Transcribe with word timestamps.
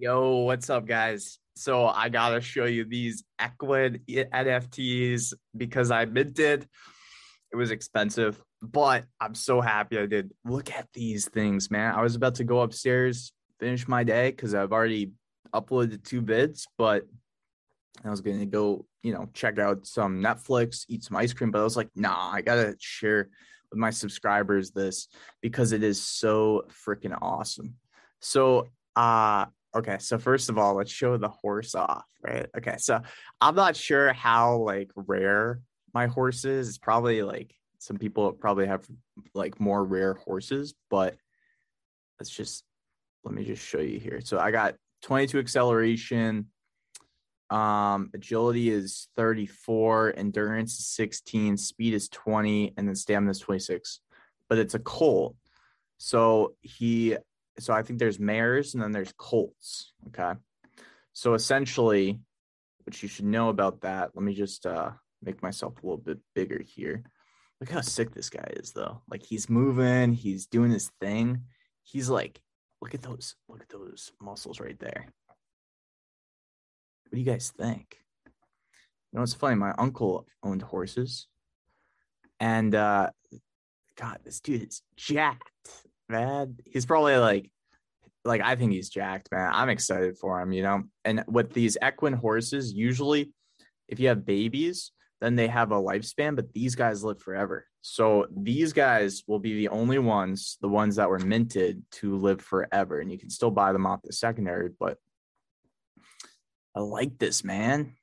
Yo, 0.00 0.44
what's 0.44 0.70
up, 0.70 0.86
guys? 0.86 1.40
So 1.56 1.88
I 1.88 2.08
gotta 2.08 2.40
show 2.40 2.66
you 2.66 2.84
these 2.84 3.24
Equin 3.40 3.98
NFTs 4.08 5.34
because 5.56 5.90
I 5.90 6.04
minted. 6.04 6.68
It 7.52 7.56
was 7.56 7.72
expensive, 7.72 8.40
but 8.62 9.06
I'm 9.20 9.34
so 9.34 9.60
happy 9.60 9.98
I 9.98 10.06
did. 10.06 10.30
Look 10.44 10.70
at 10.70 10.86
these 10.94 11.26
things, 11.26 11.68
man. 11.68 11.96
I 11.96 12.02
was 12.02 12.14
about 12.14 12.36
to 12.36 12.44
go 12.44 12.60
upstairs, 12.60 13.32
finish 13.58 13.88
my 13.88 14.04
day 14.04 14.30
because 14.30 14.54
I've 14.54 14.70
already 14.70 15.10
uploaded 15.52 16.04
two 16.04 16.22
bids, 16.22 16.68
but 16.78 17.02
I 18.04 18.10
was 18.10 18.20
gonna 18.20 18.46
go, 18.46 18.86
you 19.02 19.12
know, 19.12 19.28
check 19.34 19.58
out 19.58 19.84
some 19.84 20.22
Netflix, 20.22 20.84
eat 20.88 21.02
some 21.02 21.16
ice 21.16 21.32
cream. 21.32 21.50
But 21.50 21.62
I 21.62 21.64
was 21.64 21.76
like, 21.76 21.90
nah, 21.96 22.30
I 22.30 22.40
gotta 22.42 22.76
share 22.78 23.30
with 23.72 23.80
my 23.80 23.90
subscribers 23.90 24.70
this 24.70 25.08
because 25.42 25.72
it 25.72 25.82
is 25.82 26.00
so 26.00 26.68
freaking 26.86 27.18
awesome. 27.20 27.74
So 28.20 28.68
uh 28.94 29.46
Okay, 29.76 29.98
so 30.00 30.18
first 30.18 30.48
of 30.48 30.58
all, 30.58 30.74
let's 30.74 30.90
show 30.90 31.16
the 31.16 31.28
horse 31.28 31.74
off, 31.74 32.06
right? 32.22 32.46
Okay, 32.56 32.76
so 32.78 33.00
I'm 33.40 33.54
not 33.54 33.76
sure 33.76 34.12
how 34.12 34.56
like 34.56 34.90
rare 34.94 35.60
my 35.92 36.06
horse 36.06 36.44
is. 36.44 36.68
It's 36.68 36.78
probably 36.78 37.22
like 37.22 37.54
some 37.78 37.98
people 37.98 38.32
probably 38.32 38.66
have 38.66 38.86
like 39.34 39.60
more 39.60 39.84
rare 39.84 40.14
horses, 40.14 40.74
but 40.90 41.16
let's 42.18 42.30
just 42.30 42.64
let 43.24 43.34
me 43.34 43.44
just 43.44 43.62
show 43.62 43.80
you 43.80 44.00
here. 44.00 44.20
So 44.22 44.38
I 44.38 44.50
got 44.50 44.74
22 45.02 45.38
acceleration, 45.38 46.46
um, 47.50 48.10
agility 48.14 48.70
is 48.70 49.08
34, 49.16 50.14
endurance 50.16 50.78
is 50.78 50.86
16, 50.88 51.56
speed 51.56 51.94
is 51.94 52.08
20, 52.08 52.74
and 52.76 52.88
then 52.88 52.94
stamina 52.94 53.30
is 53.30 53.38
26. 53.38 54.00
But 54.48 54.58
it's 54.58 54.74
a 54.74 54.78
colt. 54.78 55.36
So 55.98 56.54
he 56.62 57.16
so 57.58 57.72
I 57.72 57.82
think 57.82 57.98
there's 57.98 58.18
mares 58.18 58.74
and 58.74 58.82
then 58.82 58.92
there's 58.92 59.12
colts. 59.16 59.92
Okay. 60.08 60.38
So 61.12 61.34
essentially, 61.34 62.20
what 62.84 63.02
you 63.02 63.08
should 63.08 63.24
know 63.24 63.48
about 63.48 63.80
that, 63.82 64.10
let 64.14 64.22
me 64.22 64.34
just 64.34 64.66
uh, 64.66 64.90
make 65.22 65.42
myself 65.42 65.74
a 65.82 65.86
little 65.86 65.98
bit 65.98 66.18
bigger 66.34 66.62
here. 66.64 67.02
Look 67.60 67.70
how 67.70 67.80
sick 67.80 68.14
this 68.14 68.30
guy 68.30 68.48
is, 68.56 68.70
though. 68.70 69.02
Like 69.10 69.24
he's 69.24 69.50
moving, 69.50 70.12
he's 70.12 70.46
doing 70.46 70.70
his 70.70 70.90
thing. 71.00 71.42
He's 71.82 72.08
like, 72.08 72.40
look 72.80 72.94
at 72.94 73.02
those, 73.02 73.34
look 73.48 73.62
at 73.62 73.68
those 73.68 74.12
muscles 74.20 74.60
right 74.60 74.78
there. 74.78 75.06
What 77.04 77.16
do 77.16 77.18
you 77.18 77.24
guys 77.24 77.52
think? 77.58 77.96
You 79.12 79.18
know, 79.18 79.22
it's 79.22 79.34
funny. 79.34 79.56
My 79.56 79.74
uncle 79.78 80.26
owned 80.42 80.62
horses, 80.62 81.26
and 82.38 82.74
uh, 82.74 83.10
God, 83.96 84.18
this 84.24 84.40
dude 84.40 84.68
is 84.68 84.82
jacked 84.96 85.50
man. 86.08 86.56
He's 86.64 86.86
probably 86.86 87.16
like, 87.16 87.50
like 88.24 88.40
I 88.40 88.56
think 88.56 88.72
he's 88.72 88.88
jacked, 88.88 89.30
man. 89.32 89.50
I'm 89.52 89.68
excited 89.68 90.18
for 90.18 90.40
him, 90.40 90.52
you 90.52 90.62
know. 90.62 90.84
And 91.04 91.24
with 91.28 91.52
these 91.52 91.76
equine 91.86 92.12
horses, 92.12 92.72
usually, 92.72 93.32
if 93.88 94.00
you 94.00 94.08
have 94.08 94.26
babies, 94.26 94.92
then 95.20 95.34
they 95.34 95.48
have 95.48 95.72
a 95.72 95.76
lifespan, 95.76 96.36
but 96.36 96.52
these 96.52 96.74
guys 96.74 97.02
live 97.02 97.20
forever. 97.20 97.66
So 97.80 98.26
these 98.36 98.72
guys 98.72 99.22
will 99.26 99.38
be 99.38 99.54
the 99.54 99.68
only 99.68 99.98
ones, 99.98 100.58
the 100.60 100.68
ones 100.68 100.96
that 100.96 101.08
were 101.08 101.18
minted 101.18 101.82
to 101.92 102.16
live 102.16 102.40
forever. 102.40 103.00
And 103.00 103.10
you 103.10 103.18
can 103.18 103.30
still 103.30 103.50
buy 103.50 103.72
them 103.72 103.86
off 103.86 104.02
the 104.02 104.12
secondary, 104.12 104.70
but 104.78 104.98
I 106.76 106.80
like 106.80 107.18
this, 107.18 107.42
man. 107.42 107.94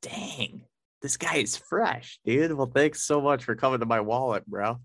Dang, 0.00 0.62
this 1.02 1.16
guy 1.16 1.36
is 1.36 1.56
fresh, 1.56 2.18
dude. 2.24 2.52
Well, 2.52 2.70
thanks 2.74 3.02
so 3.02 3.20
much 3.20 3.44
for 3.44 3.54
coming 3.54 3.80
to 3.80 3.86
my 3.86 4.00
wallet, 4.00 4.46
bro. 4.46 4.80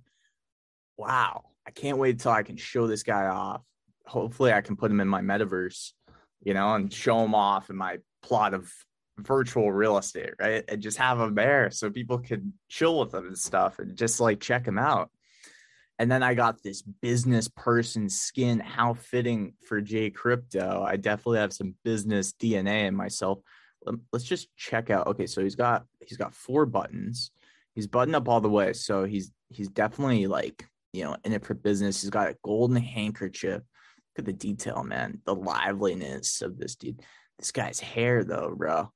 Wow. 0.97 1.45
I 1.72 1.80
can't 1.80 1.97
wait 1.97 2.16
until 2.16 2.31
I 2.31 2.44
can 2.44 2.58
show 2.58 2.86
this 2.86 3.03
guy 3.03 3.27
off. 3.27 3.61
Hopefully, 4.05 4.52
I 4.52 4.59
can 4.59 4.75
put 4.75 4.91
him 4.91 5.00
in 5.00 5.08
my 5.08 5.22
metaverse, 5.22 5.91
you 6.44 6.53
know, 6.53 6.75
and 6.75 6.91
show 6.91 7.23
him 7.23 7.33
off 7.33 7.69
in 7.69 7.77
my 7.77 8.00
plot 8.22 8.53
of 8.53 8.69
virtual 9.17 9.72
real 9.72 9.97
estate, 9.97 10.33
right? 10.38 10.66
And 10.67 10.81
just 10.81 10.97
have 10.97 11.19
him 11.19 11.33
there 11.33 11.72
so 11.72 11.89
people 11.89 12.19
can 12.19 12.53
chill 12.67 12.99
with 12.99 13.14
him 13.14 13.26
and 13.26 13.37
stuff 13.37 13.80
and 13.80 13.95
just 13.95 14.20
like 14.20 14.42
check 14.42 14.67
him 14.67 14.77
out. 14.77 15.11
And 15.98 16.11
then 16.11 16.23
I 16.23 16.33
got 16.33 16.61
this 16.61 16.82
business 16.82 17.48
person 17.48 18.09
skin. 18.09 18.59
How 18.59 18.95
fitting 18.95 19.53
for 19.65 19.80
J 19.80 20.09
Crypto. 20.09 20.83
I 20.86 20.98
definitely 20.98 21.39
have 21.39 21.53
some 21.53 21.76
business 21.86 22.33
DNA 22.33 22.88
in 22.88 22.95
myself. 22.95 23.39
Let's 24.11 24.26
just 24.26 24.53
check 24.58 24.89
out. 24.89 25.08
Okay, 25.08 25.26
so 25.26 25.42
he's 25.42 25.55
got 25.55 25.86
he's 26.05 26.17
got 26.17 26.33
four 26.33 26.65
buttons. 26.65 27.32
He's 27.76 27.88
buttoned 27.88 28.15
up 28.17 28.27
all 28.27 28.42
the 28.42 28.49
way, 28.49 28.73
so 28.73 29.05
he's 29.05 29.32
he's 29.48 29.70
definitely 29.70 30.27
like 30.27 30.65
you 30.93 31.03
know, 31.03 31.15
in 31.23 31.33
it 31.33 31.45
for 31.45 31.53
business. 31.53 32.02
He's 32.02 32.09
got 32.09 32.29
a 32.29 32.37
golden 32.43 32.77
handkerchief. 32.77 33.61
Look 33.61 34.19
at 34.19 34.25
the 34.25 34.33
detail, 34.33 34.83
man. 34.83 35.21
The 35.25 35.35
liveliness 35.35 36.41
of 36.41 36.57
this 36.57 36.75
dude. 36.75 37.02
This 37.37 37.52
guy's 37.52 37.79
hair, 37.79 38.23
though, 38.23 38.53
bro. 38.55 38.91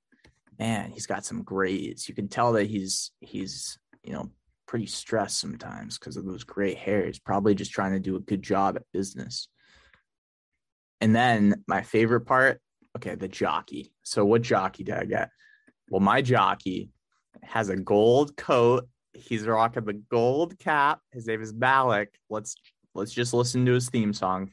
Man, 0.59 0.91
he's 0.91 1.07
got 1.07 1.25
some 1.25 1.43
grays. 1.43 2.07
You 2.07 2.15
can 2.15 2.27
tell 2.27 2.53
that 2.53 2.65
he's 2.65 3.11
he's 3.19 3.77
you 4.03 4.13
know 4.13 4.31
pretty 4.67 4.85
stressed 4.85 5.39
sometimes 5.39 5.97
because 5.97 6.17
of 6.17 6.25
those 6.25 6.43
gray 6.43 6.73
hairs. 6.73 7.19
Probably 7.19 7.55
just 7.55 7.71
trying 7.71 7.93
to 7.93 7.99
do 7.99 8.15
a 8.15 8.21
good 8.21 8.41
job 8.41 8.75
at 8.75 8.83
business. 8.93 9.47
And 11.01 11.15
then 11.15 11.63
my 11.67 11.81
favorite 11.81 12.21
part, 12.21 12.61
okay, 12.97 13.15
the 13.15 13.27
jockey. 13.27 13.93
So 14.03 14.25
what 14.25 14.41
jockey 14.41 14.83
did 14.83 14.95
I 14.95 15.05
get? 15.05 15.29
Well, 15.89 16.01
my 16.01 16.21
jockey 16.21 16.89
has 17.43 17.69
a 17.69 17.75
gold 17.75 18.35
coat 18.37 18.87
he's 19.15 19.45
rocking 19.45 19.85
the 19.85 19.93
gold 19.93 20.57
cap. 20.59 20.99
His 21.11 21.27
name 21.27 21.41
is 21.41 21.53
Malik. 21.53 22.19
Let's 22.29 22.55
let's 22.93 23.13
just 23.13 23.33
listen 23.33 23.65
to 23.65 23.73
his 23.73 23.89
theme 23.89 24.13
song. 24.13 24.51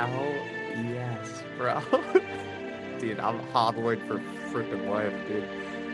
Oh 0.00 0.34
yes, 0.82 1.42
bro. 1.56 1.80
dude, 2.98 3.20
I'm 3.20 3.40
hodling 3.48 4.06
for 4.06 4.18
freaking 4.50 4.88
life, 4.88 5.14
dude. 5.28 5.48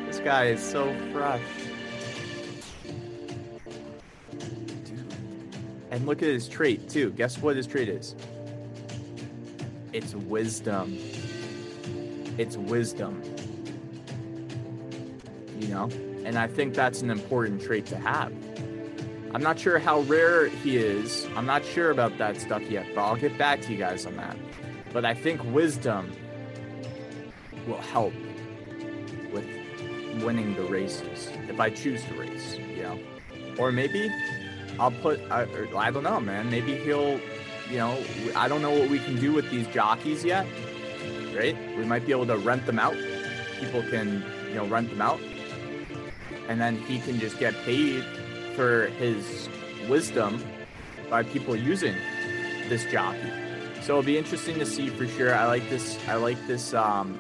This 0.07 0.21
guy 0.21 0.47
is 0.47 0.63
so 0.63 0.95
fresh. 1.13 1.43
And 5.91 6.07
look 6.07 6.23
at 6.23 6.29
his 6.29 6.49
trait 6.49 6.89
too. 6.89 7.11
Guess 7.13 7.39
what 7.39 7.57
his 7.57 7.67
trait 7.67 7.89
is? 7.89 8.15
It's 9.93 10.15
wisdom. 10.15 10.97
It's 12.39 12.57
wisdom 12.57 13.23
you 15.61 15.69
know? 15.69 15.89
And 16.25 16.39
I 16.39 16.47
think 16.47 16.75
that's 16.75 17.03
an 17.03 17.11
important 17.11 17.63
trait 17.63 17.87
to 17.87 17.99
have. 17.99 18.33
I'm 19.33 19.43
not 19.43 19.59
sure 19.59 19.79
how 19.79 20.01
rare 20.01 20.49
he 20.49 20.77
is. 20.77 21.27
I'm 21.37 21.47
not 21.47 21.65
sure 21.65 21.91
about 21.91 22.19
that 22.19 22.41
stuff 22.41 22.63
yet, 22.63 22.87
but 22.95 23.03
I'll 23.03 23.17
get 23.17 23.39
back 23.39 23.61
to 23.63 23.73
you 23.73 23.79
guys 23.79 24.05
on 24.05 24.17
that. 24.17 24.37
But 24.93 25.05
I 25.05 25.15
think 25.15 25.43
wisdom 25.45 26.13
will 27.67 27.81
help 27.81 28.13
with 29.33 29.45
winning 30.23 30.57
the 30.57 30.65
races 30.65 31.31
if 31.49 31.61
I 31.61 31.71
choose 31.71 32.05
to 32.07 32.15
race, 32.15 32.57
you 32.57 32.83
know? 32.83 32.99
Or 33.57 33.71
maybe 33.71 34.11
I'll 34.81 34.91
put, 34.91 35.21
I, 35.31 35.47
I 35.77 35.91
don't 35.91 36.03
know, 36.03 36.19
man. 36.19 36.51
Maybe 36.51 36.77
he'll, 36.77 37.21
you 37.71 37.77
know, 37.77 38.03
I 38.35 38.49
don't 38.49 38.63
know 38.63 38.73
what 38.73 38.91
we 38.91 38.99
can 38.99 39.17
do 39.21 39.33
with 39.33 39.49
these 39.51 39.69
jockeys 39.69 40.25
yet, 40.25 40.45
right? 41.37 41.57
We 41.77 41.85
might 41.85 42.05
be 42.05 42.11
able 42.11 42.27
to 42.27 42.37
rent 42.37 42.67
them 42.67 42.81
out. 42.81 42.97
People 43.61 43.83
can, 43.85 44.25
you 44.49 44.55
know, 44.55 44.67
rent 44.67 44.91
them 44.91 45.01
out 45.01 45.21
and 46.51 46.61
then 46.61 46.77
he 46.77 46.99
can 46.99 47.21
just 47.21 47.39
get 47.39 47.55
paid 47.63 48.05
for 48.57 48.87
his 48.99 49.49
wisdom 49.89 50.45
by 51.09 51.23
people 51.23 51.55
using 51.55 51.95
this 52.69 52.85
jockey. 52.87 53.31
So 53.83 53.93
it'll 53.93 54.03
be 54.03 54.19
interesting 54.19 54.59
to 54.59 54.67
see 54.67 54.89
for 54.89 55.07
sure. 55.07 55.33
I 55.33 55.47
like 55.47 55.71
this. 55.71 55.97
I 56.09 56.17
like 56.17 56.45
this. 56.49 56.75
Um, 56.75 57.19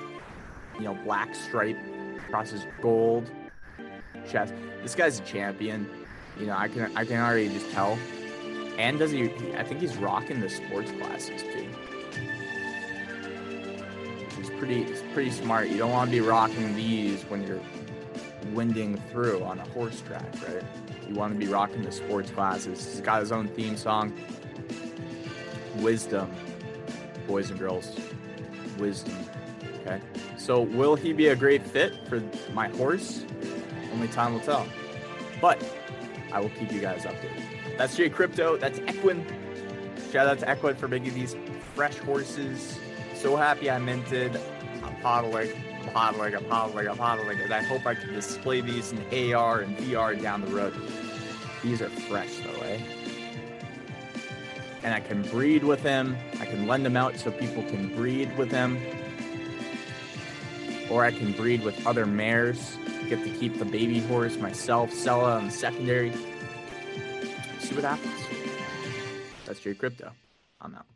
you 0.74 0.82
know, 0.82 0.94
black 1.04 1.32
stripe 1.36 1.78
across 2.26 2.50
his 2.50 2.66
gold 2.82 3.30
chest. 4.28 4.52
This 4.82 4.96
guy's 4.96 5.20
a 5.20 5.22
champion. 5.22 5.88
You 6.38 6.46
know, 6.46 6.56
I 6.56 6.66
can 6.66 6.90
I 6.96 7.04
can 7.04 7.20
already 7.20 7.50
just 7.50 7.70
tell. 7.70 7.96
And 8.78 8.98
does 8.98 9.12
he? 9.12 9.30
I 9.54 9.62
think 9.62 9.80
he's 9.80 9.96
rocking 9.96 10.40
the 10.40 10.50
sports 10.50 10.90
classes 10.90 11.42
too. 11.42 11.68
He's 14.36 14.50
pretty. 14.50 14.82
He's 14.82 15.02
pretty 15.14 15.30
smart. 15.30 15.68
You 15.68 15.78
don't 15.78 15.92
want 15.92 16.10
to 16.10 16.16
be 16.16 16.20
rocking 16.20 16.74
these 16.74 17.22
when 17.26 17.46
you're 17.46 17.60
winding 18.54 18.96
through 19.10 19.42
on 19.44 19.58
a 19.58 19.68
horse 19.70 20.00
track, 20.00 20.32
right? 20.46 20.62
You 21.08 21.14
want 21.14 21.32
to 21.32 21.38
be 21.38 21.50
rocking 21.50 21.82
the 21.82 21.92
sports 21.92 22.30
classes. 22.30 22.84
He's 22.84 23.00
got 23.00 23.20
his 23.20 23.32
own 23.32 23.48
theme 23.48 23.76
song. 23.76 24.12
Wisdom, 25.76 26.30
boys 27.26 27.50
and 27.50 27.58
girls. 27.58 27.96
Wisdom. 28.78 29.16
Okay. 29.80 30.00
So 30.38 30.60
will 30.60 30.94
he 30.94 31.12
be 31.12 31.28
a 31.28 31.36
great 31.36 31.66
fit 31.66 32.08
for 32.08 32.22
my 32.52 32.68
horse? 32.68 33.24
Only 33.92 34.08
time 34.08 34.34
will 34.34 34.40
tell. 34.40 34.66
But 35.40 35.62
I 36.32 36.40
will 36.40 36.50
keep 36.50 36.72
you 36.72 36.80
guys 36.80 37.04
updated. 37.04 37.42
That's 37.76 37.96
Jay 37.96 38.08
Crypto. 38.08 38.56
That's 38.56 38.78
Equin. 38.80 39.24
Shout 40.12 40.26
out 40.26 40.38
to 40.40 40.46
Equin 40.46 40.76
for 40.76 40.88
making 40.88 41.14
these 41.14 41.36
fresh 41.74 41.96
horses. 41.98 42.78
So 43.14 43.36
happy 43.36 43.70
I 43.70 43.78
minted. 43.78 44.38
I'm 44.82 44.96
hodling. 44.96 45.69
And 47.44 47.54
I 47.54 47.62
hope 47.62 47.86
I 47.86 47.94
can 47.94 48.12
display 48.12 48.60
these 48.60 48.92
in 48.92 49.34
AR 49.34 49.60
and 49.60 49.76
VR 49.78 50.20
down 50.20 50.40
the 50.40 50.48
road. 50.48 50.74
These 51.62 51.82
are 51.82 51.90
fresh 51.90 52.38
though, 52.38 52.62
eh? 52.62 52.80
and 54.82 54.94
I 54.94 55.00
can 55.00 55.22
breed 55.22 55.64
with 55.64 55.82
them. 55.82 56.16
I 56.40 56.46
can 56.46 56.66
lend 56.66 56.84
them 56.84 56.96
out 56.96 57.16
so 57.16 57.30
people 57.30 57.62
can 57.64 57.94
breed 57.94 58.36
with 58.36 58.50
them. 58.50 58.78
Or 60.90 61.04
I 61.04 61.12
can 61.12 61.32
breed 61.32 61.62
with 61.62 61.86
other 61.86 62.06
mares. 62.06 62.76
Get 63.08 63.22
to 63.24 63.30
keep 63.38 63.58
the 63.58 63.64
baby 63.64 64.00
horse 64.00 64.36
myself, 64.36 64.92
sell 64.92 65.26
it 65.26 65.32
on 65.32 65.50
secondary. 65.50 66.12
See 67.58 67.74
what 67.74 67.84
happens. 67.84 68.14
That's 69.46 69.60
Jay 69.60 69.74
Crypto. 69.74 70.12
I'm 70.60 70.74
out. 70.74 70.86